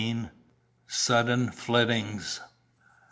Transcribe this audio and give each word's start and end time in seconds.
SUDDEN 0.87 1.51
FLITTINGS. 1.51 2.39